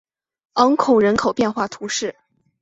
[0.53, 2.15] 昂孔人口变化图示